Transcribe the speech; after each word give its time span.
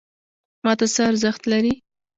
ماته 0.63 0.85
څه 0.93 1.01
ارزښت 1.09 1.41
لري؟ 1.51 1.73